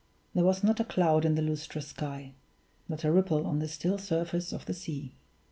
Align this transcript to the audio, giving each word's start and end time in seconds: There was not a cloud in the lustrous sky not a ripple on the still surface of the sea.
There 0.33 0.43
was 0.43 0.63
not 0.63 0.79
a 0.79 0.83
cloud 0.83 1.25
in 1.25 1.35
the 1.35 1.43
lustrous 1.43 1.89
sky 1.89 2.33
not 2.89 3.03
a 3.03 3.11
ripple 3.11 3.45
on 3.45 3.59
the 3.59 3.67
still 3.67 3.99
surface 3.99 4.51
of 4.51 4.65
the 4.65 4.73
sea. 4.73 5.13